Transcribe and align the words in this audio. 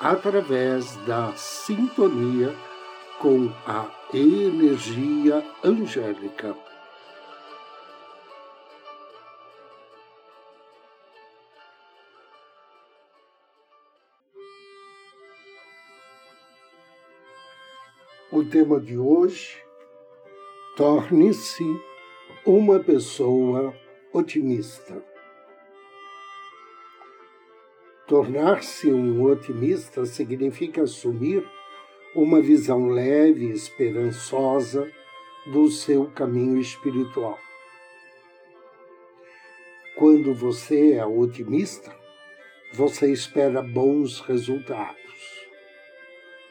através 0.00 0.96
da 1.06 1.32
sintonia 1.34 2.54
com 3.20 3.52
a 3.66 3.90
energia 4.14 5.44
angélica. 5.64 6.56
O 18.30 18.44
tema 18.44 18.78
de 18.78 18.96
hoje: 18.96 19.64
torne-se 20.76 21.64
uma 22.46 22.78
pessoa 22.78 23.74
otimista. 24.12 25.07
Tornar-se 28.08 28.90
um 28.90 29.22
otimista 29.22 30.06
significa 30.06 30.84
assumir 30.84 31.46
uma 32.14 32.40
visão 32.40 32.86
leve 32.86 33.48
e 33.48 33.52
esperançosa 33.52 34.90
do 35.52 35.70
seu 35.70 36.06
caminho 36.12 36.58
espiritual. 36.58 37.38
Quando 39.98 40.32
você 40.32 40.94
é 40.94 41.04
otimista, 41.04 41.94
você 42.72 43.12
espera 43.12 43.60
bons 43.60 44.20
resultados. 44.20 45.46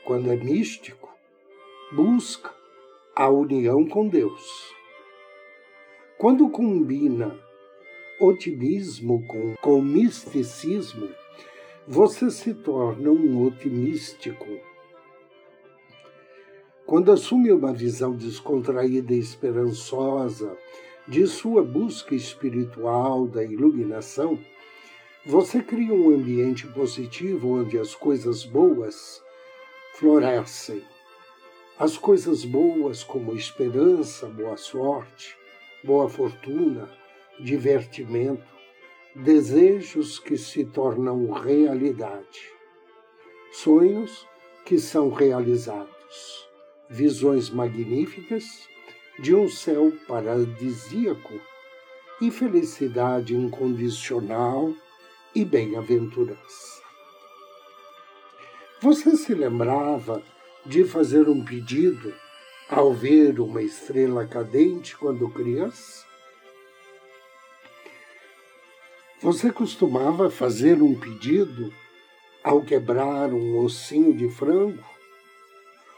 Quando 0.05 0.31
é 0.31 0.35
místico, 0.35 1.09
busca 1.91 2.53
a 3.15 3.29
união 3.29 3.83
com 3.87 4.07
Deus. 4.07 4.75
Quando 6.19 6.51
combina 6.51 7.35
otimismo 8.19 9.25
com, 9.25 9.55
com 9.59 9.81
misticismo, 9.81 11.09
você 11.89 12.29
se 12.29 12.53
torna 12.53 13.09
um 13.09 13.45
otimístico. 13.45 14.45
Quando 16.85 17.13
assume 17.13 17.49
uma 17.49 17.71
visão 17.71 18.13
descontraída 18.13 19.13
e 19.13 19.19
esperançosa 19.19 20.57
de 21.07 21.25
sua 21.25 21.63
busca 21.63 22.13
espiritual 22.13 23.25
da 23.25 23.41
iluminação, 23.41 24.37
você 25.25 25.61
cria 25.61 25.93
um 25.93 26.09
ambiente 26.09 26.67
positivo 26.67 27.57
onde 27.57 27.79
as 27.79 27.95
coisas 27.95 28.43
boas 28.43 29.23
florescem. 29.95 30.83
As 31.79 31.97
coisas 31.97 32.43
boas, 32.43 33.01
como 33.01 33.33
esperança, 33.33 34.27
boa 34.27 34.57
sorte, 34.57 35.37
boa 35.85 36.09
fortuna, 36.09 36.89
divertimento, 37.39 38.56
desejos 39.23 40.19
que 40.19 40.37
se 40.37 40.63
tornam 40.63 41.31
realidade, 41.31 42.53
sonhos 43.51 44.27
que 44.63 44.77
são 44.77 45.09
realizados, 45.09 46.47
visões 46.87 47.49
magníficas 47.49 48.43
de 49.17 49.33
um 49.33 49.49
céu 49.49 49.91
paradisíaco 50.07 51.33
e 52.21 52.29
felicidade 52.29 53.35
incondicional 53.35 54.71
e 55.33 55.43
bem-aventurança. 55.43 56.83
Você 58.79 59.17
se 59.17 59.33
lembrava 59.33 60.21
de 60.63 60.83
fazer 60.83 61.27
um 61.27 61.43
pedido 61.43 62.13
ao 62.69 62.93
ver 62.93 63.39
uma 63.39 63.63
estrela 63.63 64.27
cadente 64.27 64.95
quando 64.95 65.27
criança? 65.29 66.06
Você 69.19 69.51
costumava 69.51 70.29
fazer 70.29 70.79
um 70.79 70.93
pedido 70.93 71.73
ao 72.43 72.61
quebrar 72.61 73.33
um 73.33 73.57
ossinho 73.57 74.15
de 74.15 74.29
frango? 74.29 74.83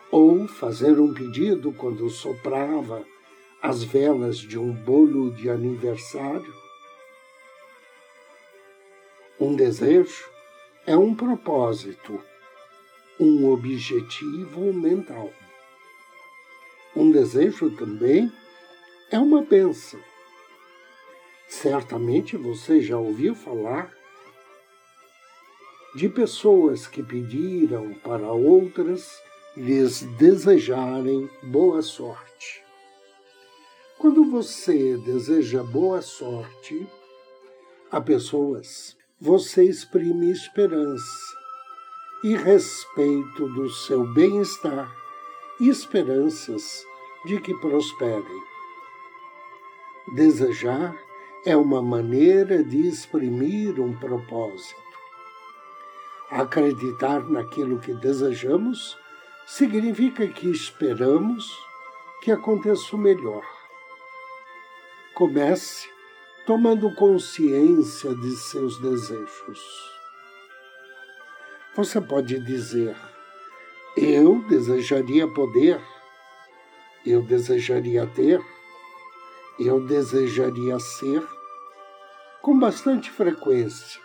Ou 0.10 0.48
fazer 0.48 0.98
um 1.02 1.14
pedido 1.14 1.74
quando 1.74 2.10
soprava 2.10 3.06
as 3.62 3.84
velas 3.84 4.38
de 4.38 4.58
um 4.58 4.72
bolo 4.72 5.32
de 5.32 5.50
aniversário? 5.50 6.54
Um 9.38 9.54
desejo 9.54 10.30
é 10.88 10.96
um 10.96 11.14
propósito, 11.14 12.24
um 13.20 13.52
objetivo 13.52 14.74
mental. 14.74 15.30
Um 16.96 17.12
desejo 17.12 17.70
também 17.76 18.32
é 19.12 19.20
uma 19.20 19.42
bênção 19.42 20.00
Certamente 21.50 22.38
você 22.38 22.80
já 22.80 22.96
ouviu 22.96 23.34
falar 23.34 23.92
de 25.96 26.08
pessoas 26.08 26.86
que 26.86 27.02
pediram 27.02 27.96
para 27.96 28.32
outras 28.32 29.12
lhes 29.58 30.04
desejarem 30.20 31.28
boa 31.42 31.82
sorte. 31.82 32.64
Quando 33.98 34.30
você 34.30 34.96
deseja 34.98 35.64
boa 35.64 36.04
sorte 36.04 36.88
a 37.92 38.00
pessoas, 38.00 38.96
você 39.20 39.64
exprime 39.64 40.32
esperança 40.32 41.36
e 42.24 42.36
respeito 42.36 43.50
do 43.56 43.70
seu 43.72 44.06
bem-estar 44.14 44.96
e 45.60 45.68
esperanças 45.68 46.86
de 47.26 47.42
que 47.42 47.54
prosperem. 47.56 48.44
Desejar 50.14 51.09
é 51.46 51.56
uma 51.56 51.82
maneira 51.82 52.64
de 52.64 52.88
exprimir 52.88 53.80
um 53.80 53.94
propósito. 53.98 54.82
Acreditar 56.30 57.28
naquilo 57.30 57.80
que 57.80 57.94
desejamos 57.94 58.98
significa 59.48 60.28
que 60.28 60.50
esperamos 60.50 61.50
que 62.22 62.32
aconteça 62.32 62.96
o 62.96 63.00
melhor. 63.00 63.44
Comece 65.16 65.88
tomando 66.46 66.94
consciência 66.96 68.14
de 68.16 68.36
seus 68.36 68.80
desejos. 68.80 69.60
Você 71.76 72.02
pode 72.02 72.40
dizer: 72.40 72.96
Eu 73.96 74.44
desejaria 74.50 75.28
poder, 75.28 75.82
eu 77.06 77.22
desejaria 77.22 78.06
ter 78.08 78.42
eu 79.60 79.82
desejaria 79.82 80.80
ser 80.80 81.28
com 82.42 82.58
bastante 82.58 83.12
frequência 83.12 84.02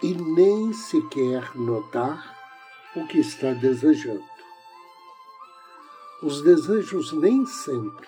e 0.00 0.14
nem 0.14 0.72
sequer 0.72 1.56
notar 1.56 2.36
o 2.94 3.06
que 3.08 3.18
está 3.18 3.52
desejando. 3.52 4.24
Os 6.22 6.40
desejos 6.42 7.12
nem 7.12 7.44
sempre 7.46 8.06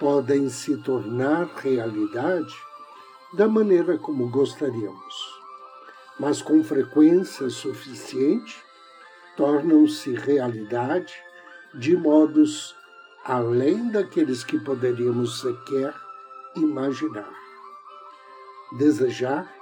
podem 0.00 0.48
se 0.48 0.76
tornar 0.78 1.44
realidade 1.56 2.54
da 3.34 3.46
maneira 3.46 3.98
como 3.98 4.30
gostaríamos, 4.30 5.14
mas 6.18 6.40
com 6.40 6.64
frequência 6.64 7.50
suficiente 7.50 8.56
tornam-se 9.36 10.14
realidade 10.14 11.14
de 11.74 11.94
modos 11.96 12.74
além 13.24 13.90
daqueles 13.90 14.44
que 14.44 14.58
poderíamos 14.58 15.40
sequer 15.40 15.94
imaginar. 16.56 17.32
Desejar 18.72 19.52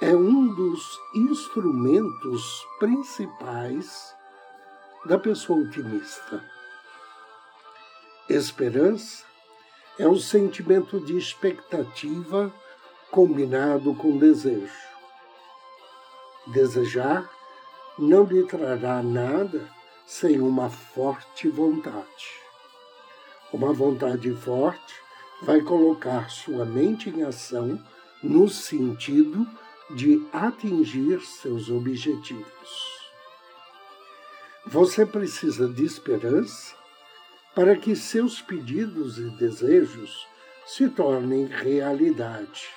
é 0.00 0.14
um 0.14 0.54
dos 0.54 0.98
instrumentos 1.14 2.66
principais 2.78 4.14
da 5.04 5.18
pessoa 5.18 5.60
otimista. 5.60 6.44
Esperança 8.28 9.24
é 9.98 10.08
o 10.08 10.18
sentimento 10.18 10.98
de 11.00 11.16
expectativa 11.16 12.52
combinado 13.10 13.94
com 13.94 14.16
desejo. 14.16 14.72
Desejar 16.48 17.30
não 17.98 18.24
lhe 18.24 18.44
trará 18.44 19.02
nada 19.02 19.68
sem 20.06 20.40
uma 20.40 20.68
forte 20.68 21.48
vontade. 21.48 22.41
Uma 23.52 23.72
vontade 23.72 24.34
forte 24.34 24.94
vai 25.42 25.60
colocar 25.60 26.30
sua 26.30 26.64
mente 26.64 27.10
em 27.10 27.22
ação 27.22 27.78
no 28.22 28.48
sentido 28.48 29.46
de 29.90 30.26
atingir 30.32 31.20
seus 31.20 31.68
objetivos. 31.68 33.02
Você 34.66 35.04
precisa 35.04 35.68
de 35.68 35.84
esperança 35.84 36.74
para 37.54 37.76
que 37.76 37.94
seus 37.94 38.40
pedidos 38.40 39.18
e 39.18 39.28
desejos 39.36 40.26
se 40.64 40.88
tornem 40.88 41.44
realidade. 41.44 42.68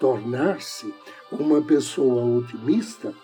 Tornar-se 0.00 0.92
uma 1.30 1.62
pessoa 1.62 2.38
otimista 2.38 3.14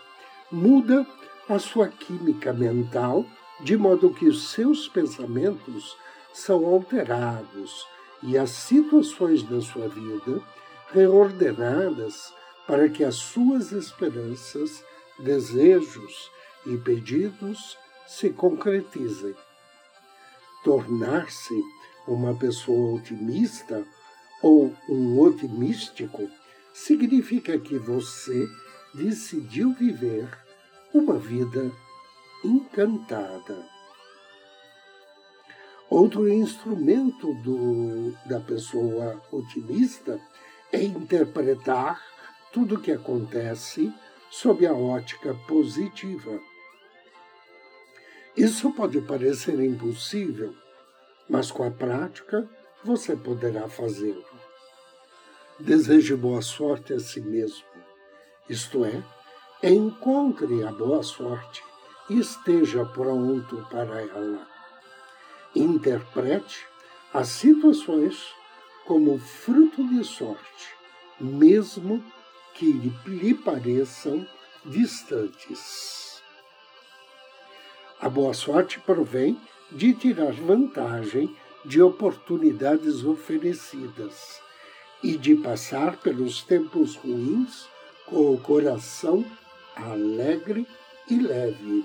muda 0.53 1.05
a 1.49 1.59
sua 1.59 1.89
química 1.89 2.53
mental 2.53 3.27
de 3.63 3.77
modo 3.77 4.13
que 4.13 4.27
os 4.27 4.51
seus 4.51 4.89
pensamentos 4.89 5.97
são 6.33 6.67
alterados 6.67 7.87
e 8.23 8.37
as 8.37 8.51
situações 8.51 9.43
da 9.43 9.61
sua 9.61 9.89
vida 9.89 10.43
reordenadas 10.93 12.33
para 12.67 12.89
que 12.89 13.05
as 13.05 13.17
suas 13.17 13.73
esperanças, 13.73 14.85
desejos 15.19 16.31
e 16.67 16.77
pedidos 16.77 17.77
se 18.07 18.31
concretizem. 18.31 19.35
Tornar-se 20.65 21.55
uma 22.07 22.35
pessoa 22.35 22.97
otimista 22.97 23.85
ou 24.43 24.75
um 24.89 25.21
otimístico 25.21 26.29
significa 26.73 27.59
que 27.59 27.79
você 27.79 28.49
decidiu 28.95 29.73
viver 29.73 30.29
uma 30.93 31.17
vida 31.19 31.71
encantada. 32.45 33.67
Outro 35.89 36.29
instrumento 36.29 37.35
do, 37.43 38.13
da 38.27 38.41
pessoa 38.41 39.21
otimista 39.31 40.19
é 40.73 40.83
interpretar 40.83 42.03
tudo 42.51 42.77
o 42.77 42.81
que 42.81 42.91
acontece 42.91 43.93
sob 44.31 44.67
a 44.67 44.73
ótica 44.73 45.35
positiva. 45.47 46.41
Isso 48.35 48.73
pode 48.73 49.03
parecer 49.03 49.61
impossível, 49.61 50.55
mas 51.29 51.51
com 51.51 51.63
a 51.63 51.71
prática 51.71 52.49
você 52.83 53.15
poderá 53.15 53.69
fazê-lo. 53.69 54.25
Deseje 55.61 56.17
boa 56.17 56.41
sorte 56.41 56.95
a 56.95 56.99
si 56.99 57.21
mesmo, 57.21 57.67
isto 58.49 58.85
é, 58.85 59.03
encontre 59.63 60.65
a 60.65 60.73
boa 60.73 61.03
sorte 61.03 61.63
esteja 62.19 62.85
pronto 62.85 63.67
para 63.71 64.03
ela. 64.03 64.47
Interprete 65.55 66.67
as 67.13 67.29
situações 67.29 68.35
como 68.87 69.19
fruto 69.19 69.87
de 69.89 70.05
sorte, 70.05 70.75
mesmo 71.21 72.03
que 72.55 72.73
lhe 73.07 73.35
pareçam 73.35 74.27
distantes. 74.65 76.23
A 78.01 78.09
boa 78.09 78.35
sorte 78.35 78.81
provém 78.81 79.41
de 79.71 79.95
tirar 79.95 80.33
vantagem 80.33 81.35
de 81.65 81.81
oportunidades 81.81 83.05
oferecidas 83.05 84.41
e 85.03 85.17
de 85.17 85.37
passar 85.37 85.97
pelos 85.97 86.43
tempos 86.43 86.97
ruins 86.97 87.69
com 88.07 88.35
o 88.35 88.39
coração 88.39 89.25
alegre 89.77 90.67
e 91.09 91.19
leve. 91.19 91.85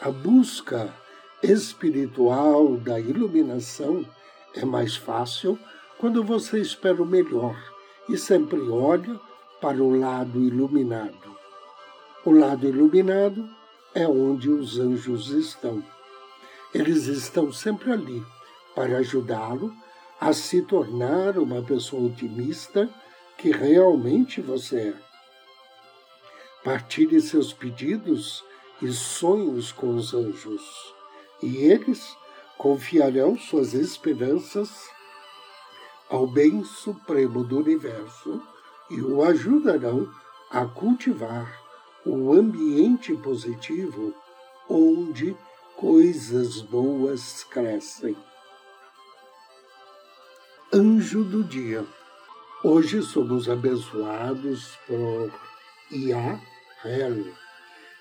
A 0.00 0.10
busca 0.10 0.94
espiritual 1.42 2.76
da 2.76 3.00
iluminação 3.00 4.04
é 4.54 4.62
mais 4.62 4.94
fácil 4.94 5.58
quando 5.98 6.22
você 6.22 6.60
espera 6.60 7.02
o 7.02 7.06
melhor 7.06 7.56
e 8.06 8.18
sempre 8.18 8.60
olha 8.68 9.18
para 9.58 9.82
o 9.82 9.98
lado 9.98 10.42
iluminado. 10.42 11.34
O 12.26 12.30
lado 12.30 12.68
iluminado 12.68 13.48
é 13.94 14.06
onde 14.06 14.50
os 14.50 14.78
anjos 14.78 15.30
estão. 15.30 15.82
Eles 16.74 17.06
estão 17.06 17.50
sempre 17.50 17.90
ali 17.90 18.22
para 18.74 18.98
ajudá-lo 18.98 19.72
a 20.20 20.34
se 20.34 20.60
tornar 20.60 21.38
uma 21.38 21.62
pessoa 21.62 22.06
otimista 22.06 22.88
que 23.38 23.50
realmente 23.50 24.42
você 24.42 24.88
é. 24.88 24.94
Partilhe 26.62 27.18
seus 27.20 27.54
pedidos 27.54 28.44
e 28.82 28.92
sonhos 28.92 29.72
com 29.72 29.94
os 29.96 30.12
anjos, 30.14 30.94
e 31.42 31.56
eles 31.58 32.16
confiarão 32.58 33.36
suas 33.36 33.74
esperanças 33.74 34.70
ao 36.08 36.26
bem 36.26 36.64
supremo 36.64 37.42
do 37.44 37.58
universo 37.58 38.40
e 38.90 39.00
o 39.00 39.22
ajudarão 39.22 40.08
a 40.50 40.64
cultivar 40.64 41.60
o 42.04 42.32
ambiente 42.32 43.14
positivo 43.14 44.14
onde 44.68 45.36
coisas 45.76 46.62
boas 46.62 47.44
crescem. 47.44 48.16
Anjo 50.72 51.24
do 51.24 51.44
dia. 51.44 51.84
Hoje 52.62 53.02
somos 53.02 53.48
abençoados 53.48 54.76
por 54.86 55.32
Yahel. 55.92 57.45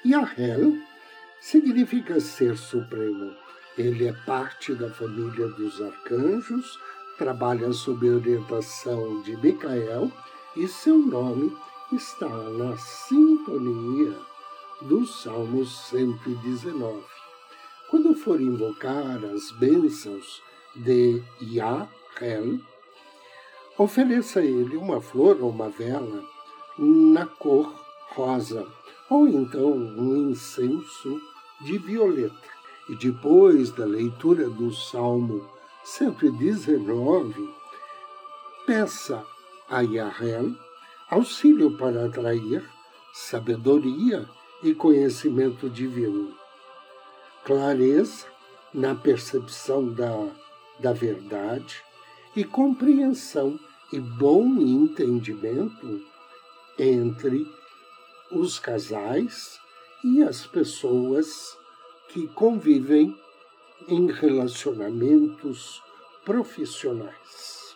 Yahel 0.06 0.78
significa 1.42 2.19
ser 2.19 2.56
supremo. 2.56 3.36
Ele 3.75 4.07
é 4.07 4.13
parte 4.13 4.75
da 4.75 4.88
família 4.92 5.48
dos 5.48 5.81
arcanjos, 5.81 6.80
trabalha 7.18 7.74
sob 7.74 8.07
orientação 8.07 9.24
de 9.24 9.36
Micael 9.38 10.12
e 10.56 10.68
seu 10.68 11.00
nome 11.00 11.52
está 11.92 12.30
na 12.30 12.78
sintonia 12.78 14.16
do 14.84 15.07
Salmo 15.07 15.66
119. 15.66 17.04
Quando 17.90 18.13
for 18.13 18.40
invocar 18.40 19.25
as 19.25 19.51
bênçãos 19.54 20.40
de 20.75 21.19
Yahel, 21.42 22.60
ofereça 23.75 24.40
a 24.40 24.46
ele 24.46 24.78
uma 24.78 25.01
flor 25.01 25.42
ou 25.42 25.50
uma 25.50 25.69
vela 25.69 26.24
na 26.78 27.25
cor 27.25 27.74
rosa, 28.10 28.68
ou 29.09 29.27
então 29.27 29.71
um 29.71 30.29
incenso 30.29 31.21
de 31.62 31.77
violeta. 31.77 32.55
E 32.89 32.95
depois 32.95 33.71
da 33.71 33.85
leitura 33.85 34.50
do 34.50 34.71
Salmo 34.71 35.50
119, 35.83 37.50
peça 38.65 39.25
a 39.69 39.81
Yahel 39.81 40.55
auxílio 41.09 41.77
para 41.77 42.05
atrair 42.05 42.63
sabedoria 43.13 44.27
e 44.63 44.74
conhecimento 44.74 45.69
divino, 45.69 46.33
clareza 47.43 48.25
na 48.74 48.95
percepção 48.95 49.88
da, 49.93 50.27
da 50.79 50.91
verdade 50.91 51.81
e 52.35 52.43
compreensão 52.43 53.59
e 53.93 54.00
bom 54.00 54.45
entendimento 54.59 56.03
entre 56.77 57.47
os 58.32 58.60
casais 58.60 59.60
e 60.03 60.24
as 60.24 60.46
pessoas 60.46 61.58
que 62.10 62.27
convivem 62.29 63.15
em 63.88 64.12
relacionamentos 64.12 65.82
profissionais. 66.24 67.75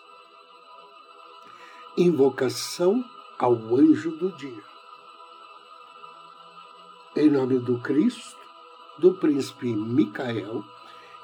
Invocação 1.98 3.04
ao 3.38 3.54
anjo 3.76 4.12
do 4.18 4.32
dia. 4.32 4.64
Em 7.16 7.30
nome 7.30 7.60
do 7.60 7.80
Cristo, 7.82 8.38
do 9.00 9.16
príncipe 9.16 9.68
Micael, 9.68 10.64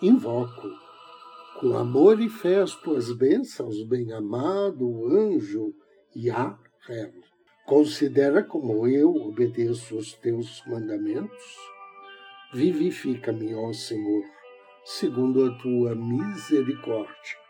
invoco 0.02 0.70
com 1.60 1.78
amor 1.78 2.20
e 2.20 2.30
fé 2.30 2.62
as 2.62 2.76
tuas 2.76 3.12
bênçãos, 3.12 3.82
bem-amado 3.84 5.08
anjo 5.08 5.74
Yahel. 6.16 7.35
Considera 7.66 8.44
como 8.44 8.88
eu 8.88 9.14
obedeço 9.16 9.98
os 9.98 10.14
teus 10.14 10.64
mandamentos. 10.68 11.58
Vivifica-me, 12.54 13.56
ó 13.56 13.74
Senhor, 13.74 14.24
segundo 14.84 15.46
a 15.46 15.58
tua 15.58 15.96
misericórdia 15.96 17.46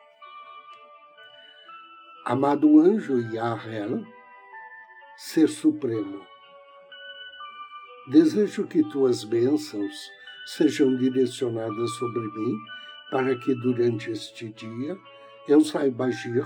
amado 2.26 2.80
anjo 2.80 3.20
Yahel, 3.32 4.04
Ser 5.16 5.48
Supremo. 5.48 6.26
Desejo 8.08 8.66
que 8.66 8.82
tuas 8.90 9.24
bênçãos 9.24 9.94
sejam 10.48 10.98
direcionadas 10.98 11.92
sobre 12.00 12.22
mim, 12.22 12.58
para 13.12 13.36
que 13.36 13.54
durante 13.54 14.10
este 14.10 14.50
dia 14.50 14.98
eu 15.48 15.62
saiba 15.62 16.06
agir 16.06 16.44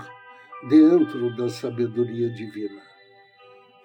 dentro 0.68 1.34
da 1.34 1.48
sabedoria 1.48 2.28
divina. 2.28 2.89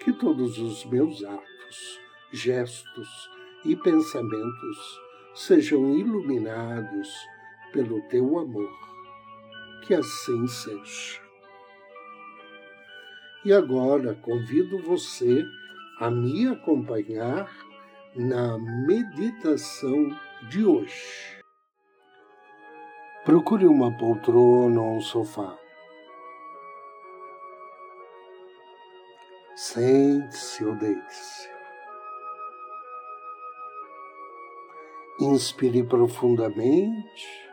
Que 0.05 0.13
todos 0.13 0.59
os 0.59 0.85
meus 0.85 1.23
atos, 1.23 1.99
gestos 2.31 3.29
e 3.65 3.75
pensamentos 3.75 5.01
sejam 5.33 5.97
iluminados 5.97 7.09
pelo 7.73 7.99
teu 8.03 8.37
amor. 8.37 8.69
Que 9.87 9.95
assim 9.95 10.47
seja. 10.47 11.19
E 13.43 13.51
agora 13.51 14.13
convido 14.21 14.77
você 14.77 15.43
a 15.99 16.11
me 16.11 16.49
acompanhar 16.49 17.51
na 18.15 18.59
meditação 18.59 20.15
de 20.51 20.63
hoje. 20.63 21.43
Procure 23.23 23.65
uma 23.65 23.91
poltrona 23.97 24.79
ou 24.79 24.97
um 24.97 25.01
sofá. 25.01 25.64
Sente-se 29.55 30.65
ou 30.65 30.75
deite-se. 30.75 31.49
Inspire 35.21 35.81
profundamente. 35.83 37.45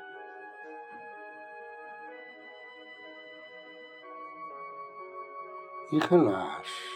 E 5.92 5.98
relaxe. 5.98 6.92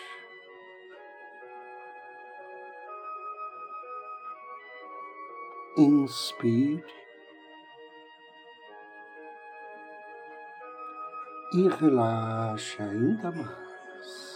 Inspire 5.78 6.82
e 11.52 11.68
relaxe 11.68 12.82
ainda 12.82 13.30
mais. 13.30 14.35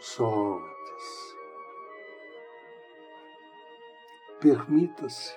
Solte-se. 0.00 1.36
Permita-se 4.40 5.36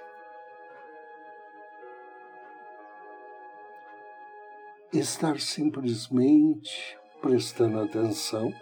estar 4.94 5.40
simplesmente 5.40 6.98
prestando 7.22 7.80
atenção 7.80 8.54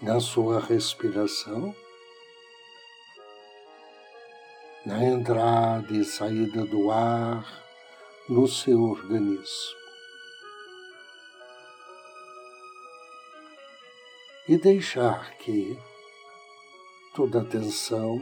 na 0.00 0.20
sua 0.20 0.60
respiração, 0.60 1.74
na 4.86 5.04
entrada 5.04 5.92
e 5.92 6.04
saída 6.04 6.64
do 6.64 6.90
ar 6.90 7.44
no 8.28 8.48
seu 8.48 8.80
organismo. 8.82 9.87
E 14.48 14.56
deixar 14.56 15.36
que 15.36 15.78
toda 17.14 17.42
a 17.42 17.44
tensão, 17.44 18.18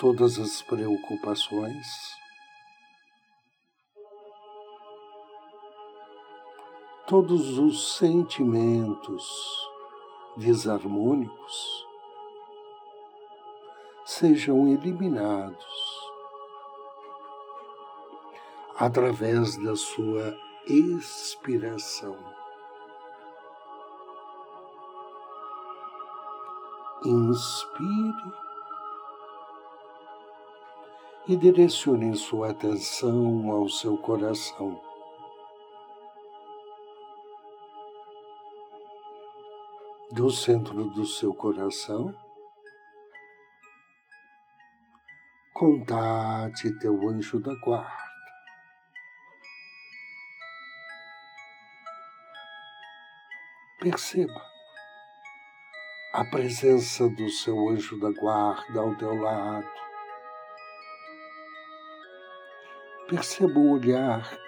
todas 0.00 0.36
as 0.36 0.62
preocupações, 0.62 1.86
todos 7.06 7.56
os 7.56 7.98
sentimentos 7.98 9.24
desarmônicos 10.38 11.86
sejam 14.04 14.66
eliminados 14.66 16.10
através 18.76 19.56
da 19.62 19.76
sua 19.76 20.36
expiração. 20.66 22.16
Inspire 27.04 28.32
e 31.28 31.36
direcione 31.36 32.16
sua 32.16 32.50
atenção 32.50 33.50
ao 33.50 33.68
seu 33.68 33.96
coração. 33.98 34.80
do 40.12 40.30
centro 40.30 40.90
do 40.90 41.06
seu 41.06 41.32
coração, 41.32 42.14
contate 45.54 46.70
teu 46.80 47.08
anjo 47.08 47.40
da 47.40 47.54
guarda. 47.54 48.01
Perceba 53.82 54.40
a 56.14 56.24
presença 56.26 57.08
do 57.08 57.28
seu 57.28 57.68
anjo 57.68 57.98
da 57.98 58.12
guarda 58.12 58.78
ao 58.78 58.94
teu 58.94 59.12
lado. 59.12 59.68
Perceba 63.08 63.58
o 63.58 63.72
olhar 63.72 64.38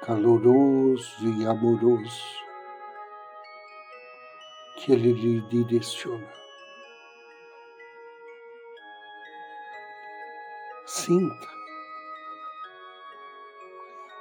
caloroso 0.00 1.28
e 1.28 1.44
amoroso 1.44 2.38
que 4.76 4.92
Ele 4.92 5.12
lhe 5.12 5.40
direciona. 5.40 6.32
Sinta 10.86 11.48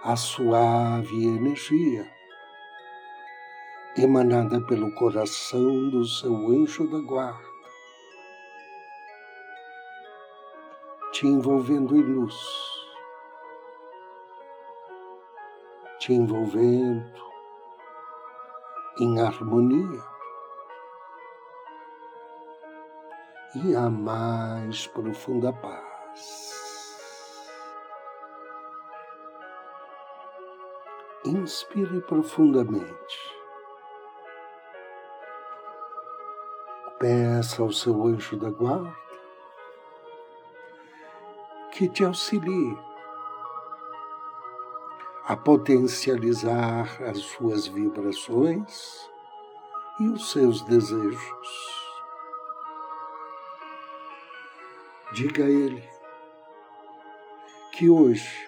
a 0.03 0.15
suave 0.15 1.27
energia 1.27 2.22
emanada 3.97 4.59
pelo 4.61 4.91
coração 4.93 5.89
do 5.89 6.05
seu 6.05 6.35
anjo 6.47 6.89
da 6.89 6.99
guarda, 6.99 7.53
te 11.11 11.27
envolvendo 11.27 11.95
em 11.95 12.01
luz, 12.01 12.35
te 15.99 16.13
envolvendo 16.13 17.23
em 18.99 19.19
harmonia. 19.19 20.13
e 23.55 23.75
a 23.75 23.89
mais 23.89 24.87
profunda 24.87 25.53
paz. 25.53 25.83
Inspire 31.25 32.01
profundamente. 32.01 33.32
Peça 37.03 37.61
ao 37.61 37.69
seu 37.69 38.07
anjo 38.07 38.37
da 38.37 38.49
guarda 38.49 38.95
que 41.73 41.89
te 41.89 42.01
auxilie 42.01 42.77
a 45.25 45.35
potencializar 45.35 47.03
as 47.03 47.17
suas 47.17 47.67
vibrações 47.67 49.05
e 49.99 50.07
os 50.07 50.31
seus 50.31 50.61
desejos. 50.61 51.91
Diga 55.11 55.43
a 55.43 55.49
Ele 55.49 55.83
que 57.73 57.89
hoje 57.89 58.47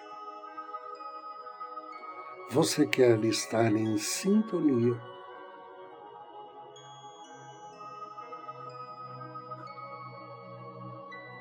você 2.50 2.86
quer 2.86 3.22
estar 3.22 3.70
em 3.70 3.98
sintonia 3.98 4.98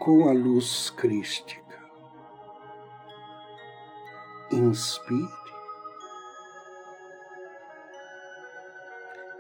com 0.06 0.30
a 0.30 0.34
luz 0.34 0.92
crística. 0.92 1.82
Inspire. 4.52 5.28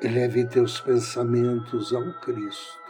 Eleve 0.01 0.49
teus 0.49 0.81
pensamentos 0.81 1.93
ao 1.93 2.19
Cristo. 2.21 2.83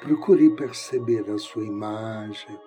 Procure 0.00 0.54
perceber 0.54 1.30
a 1.30 1.38
sua 1.38 1.64
imagem, 1.64 2.60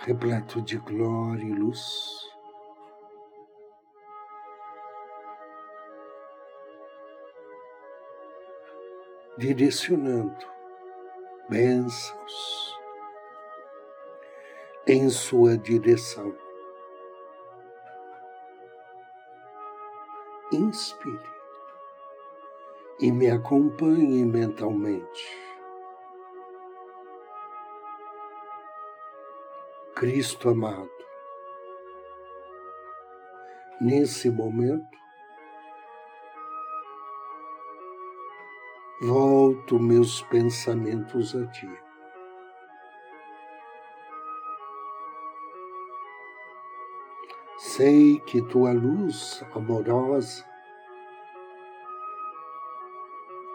repleto 0.00 0.60
de 0.60 0.76
glória 0.76 1.44
e 1.44 1.54
luz. 1.54 2.19
Direcionando 9.40 10.46
bênçãos 11.48 12.78
em 14.86 15.08
sua 15.08 15.56
direção. 15.56 16.36
Inspire 20.52 21.30
e 23.00 23.10
me 23.10 23.30
acompanhe 23.30 24.26
mentalmente. 24.26 25.38
Cristo 29.94 30.50
amado, 30.50 30.90
nesse 33.80 34.28
momento, 34.28 34.99
volto 39.00 39.78
meus 39.78 40.20
pensamentos 40.24 41.34
a 41.34 41.46
ti. 41.46 41.70
Sei 47.56 48.20
que 48.20 48.42
tua 48.42 48.72
luz 48.72 49.42
amorosa 49.54 50.44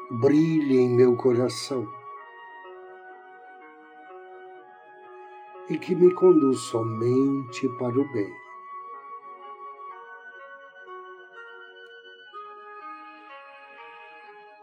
brilha 0.10 0.82
em 0.82 0.96
meu 0.96 1.16
coração 1.16 1.88
e 5.70 5.78
que 5.78 5.96
me 5.96 6.12
conduz 6.14 6.60
somente 6.60 7.68
para 7.78 8.00
o 8.00 8.14
bem. 8.14 8.45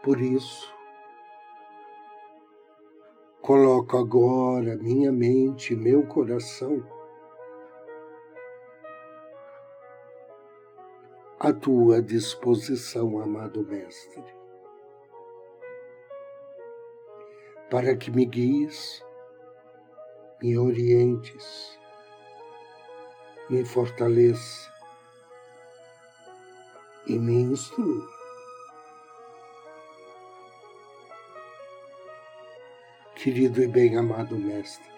Por 0.03 0.19
isso, 0.19 0.71
coloco 3.41 3.97
agora 3.97 4.75
minha 4.75 5.11
mente 5.11 5.75
meu 5.75 6.05
coração 6.05 6.85
à 11.39 11.51
tua 11.53 12.01
disposição, 12.01 13.19
amado 13.19 13.65
Mestre, 13.65 14.23
para 17.71 17.95
que 17.95 18.11
me 18.11 18.25
guies 18.25 19.01
me 20.43 20.57
orientes, 20.57 21.79
me 23.49 23.63
fortaleça 23.63 24.69
e 27.07 27.17
me 27.17 27.43
instrua. 27.43 28.12
Querido 33.23 33.63
e 33.63 33.67
bem-amado 33.69 34.37
Mestre, 34.37 34.91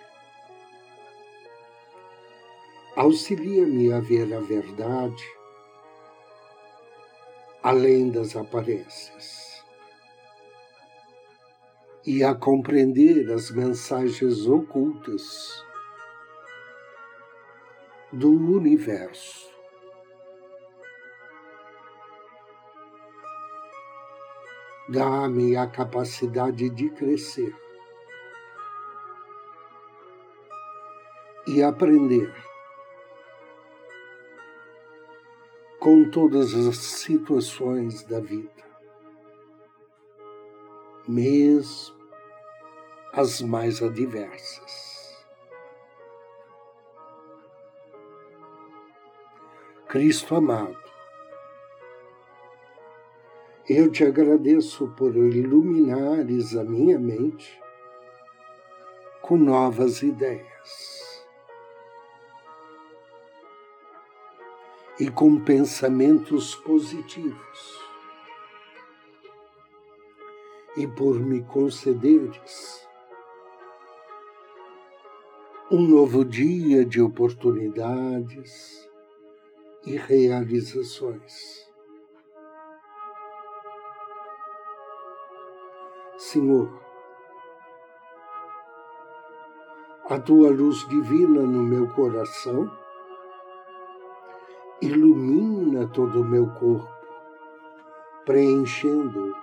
auxilia-me 2.96 3.94
a 3.94 4.00
ver 4.00 4.34
a 4.34 4.39
verdade 4.39 5.24
além 7.62 8.10
das 8.10 8.36
aparências 8.36 9.63
e 12.03 12.24
a 12.24 12.34
compreender 12.34 13.32
as 13.32 13.51
mensagens 13.51 14.48
ocultas 14.48 15.63
do 18.12 18.32
universo. 18.32 19.53
Dá-me 24.89 25.55
a 25.55 25.67
capacidade 25.67 26.72
de 26.72 26.89
crescer 26.89 27.65
e 31.48 31.62
aprender. 31.62 32.34
Com 35.80 36.10
todas 36.10 36.56
as 36.56 36.78
situações 36.78 38.04
da 38.04 38.20
vida, 38.20 38.64
mesmo 41.08 41.96
as 43.14 43.42
mais 43.42 43.84
adversas. 43.84 45.24
Cristo 49.88 50.36
amado, 50.36 50.75
eu 53.70 53.92
te 53.92 54.03
agradeço 54.03 54.88
por 54.98 55.16
iluminares 55.16 56.55
a 56.55 56.64
minha 56.64 56.98
mente 56.98 57.62
com 59.22 59.38
novas 59.38 60.01
ideias 60.01 61.04
e 65.00 65.10
com 65.10 65.40
pensamentos 65.40 66.55
positivos 66.55 67.86
e 70.77 70.88
por 70.88 71.20
me 71.20 71.42
concederes 71.44 72.86
um 75.72 75.81
novo 75.81 76.24
dia 76.24 76.86
de 76.86 77.01
oportunidades 77.01 78.90
e 79.86 79.98
realizações. 79.98 81.66
Senhor, 86.18 86.81
a 90.10 90.20
tua 90.20 90.50
luz 90.51 90.88
divina 90.88 91.42
no 91.42 91.64
meu 91.64 91.88
coração 91.90 92.85
ilumina 94.81 95.88
todo 95.88 96.22
o 96.22 96.25
meu 96.25 96.48
corpo, 96.53 96.90
preenchendo 98.25 99.35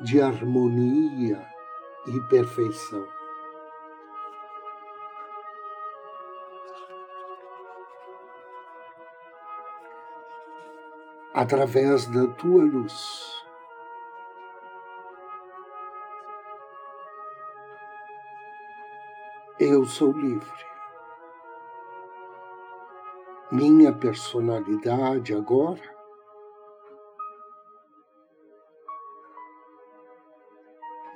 de 0.00 0.20
harmonia 0.20 1.44
e 2.06 2.20
perfeição. 2.28 3.18
através 11.38 12.04
da 12.06 12.26
tua 12.26 12.64
luz. 12.64 13.44
Eu 19.60 19.84
sou 19.84 20.10
livre. 20.10 20.67
Minha 23.50 23.94
personalidade 23.94 25.34
agora 25.34 25.96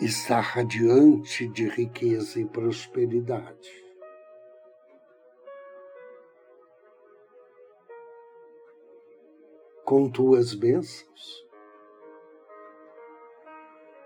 está 0.00 0.40
radiante 0.40 1.46
de 1.48 1.68
riqueza 1.68 2.40
e 2.40 2.46
prosperidade. 2.46 3.82
com 9.84 10.08
tuas 10.08 10.54
bênçãos. 10.54 11.46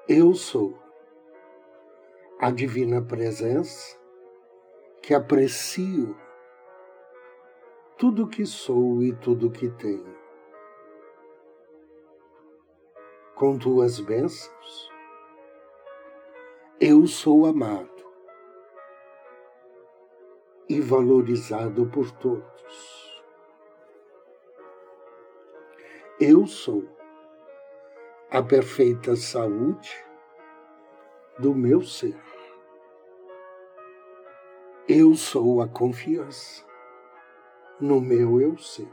Eu 0.09 0.35
sou 0.35 0.77
a 2.41 2.51
divina 2.51 3.01
presença 3.01 3.97
que 5.01 5.15
aprecio 5.15 6.17
tudo 7.99 8.29
que 8.29 8.45
sou 8.45 9.03
e 9.03 9.15
tudo 9.15 9.51
que 9.51 9.71
tenho. 9.71 10.15
Com 13.35 13.59
tuas 13.59 13.99
bênçãos, 14.01 14.91
eu 16.79 17.07
sou 17.07 17.47
amado 17.47 18.05
e 20.69 20.79
valorizado 20.79 21.87
por 21.87 22.11
todos. 22.11 23.25
Eu 26.21 26.47
sou 26.47 26.85
a 28.31 28.43
perfeita 28.43 29.17
saúde 29.17 29.91
do 31.39 31.55
meu 31.55 31.81
ser. 31.81 32.21
Eu 34.87 35.15
sou 35.15 35.63
a 35.63 35.69
confiança 35.69 36.66
no 37.81 38.01
meu 38.01 38.41
eu 38.41 38.57
ser. 38.57 38.91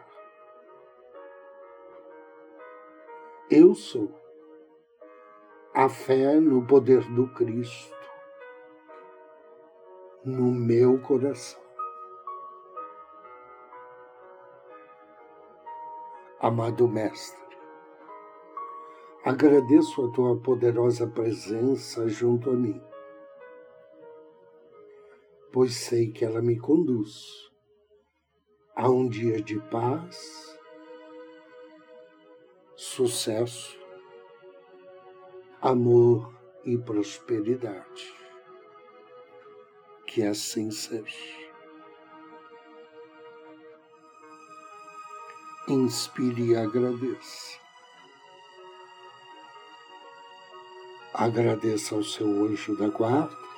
Eu 3.49 3.73
sou 3.73 4.11
a 5.73 5.87
fé 5.87 6.39
no 6.39 6.65
poder 6.65 7.01
do 7.13 7.27
Cristo 7.33 7.93
no 10.25 10.51
meu 10.51 10.99
coração. 11.01 11.61
Amado 16.39 16.87
Mestre, 16.87 17.41
agradeço 19.23 20.05
a 20.05 20.11
tua 20.11 20.37
poderosa 20.41 21.07
presença 21.07 22.07
junto 22.09 22.49
a 22.49 22.53
mim, 22.53 22.81
pois 25.53 25.75
sei 25.75 26.11
que 26.11 26.25
ela 26.25 26.41
me 26.41 26.59
conduz 26.59 27.52
a 28.75 28.89
um 28.89 29.07
dia 29.07 29.41
de 29.41 29.59
paz, 29.59 30.57
sucesso, 32.75 33.79
amor 35.61 36.33
e 36.63 36.77
prosperidade. 36.77 38.13
Que 40.07 40.23
assim 40.23 40.69
seja. 40.69 41.43
inspire 45.67 46.51
e 46.51 46.55
agradeça. 46.55 47.57
Agradeça 51.13 51.95
ao 51.95 52.03
seu 52.03 52.27
anjo 52.45 52.75
da 52.75 52.89
guarda 52.89 53.52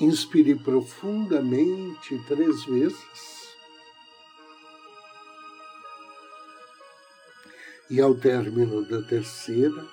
Inspire 0.00 0.54
profundamente 0.54 2.18
três 2.26 2.64
vezes. 2.64 3.54
E 7.90 8.00
ao 8.00 8.14
término 8.14 8.82
da 8.86 9.02
terceira 9.02 9.86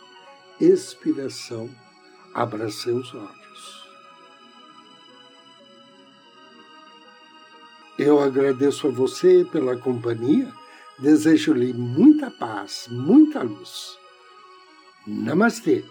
expiração, 0.62 1.70
abra 2.34 2.70
seus 2.70 3.14
olhos. 3.14 3.88
Eu 8.00 8.20
agradeço 8.22 8.88
a 8.88 8.92
você 8.92 9.44
pela 9.52 9.76
companhia, 9.76 10.54
desejo-lhe 11.00 11.74
muita 11.74 12.30
paz, 12.30 12.88
muita 12.90 13.42
luz. 13.42 13.98
Namastê. 15.06 15.84